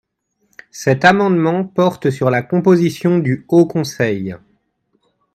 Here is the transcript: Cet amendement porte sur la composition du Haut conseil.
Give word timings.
Cet 0.71 1.05
amendement 1.05 1.63
porte 1.63 2.09
sur 2.09 2.31
la 2.31 2.41
composition 2.41 3.19
du 3.19 3.45
Haut 3.49 3.67
conseil. 3.67 4.35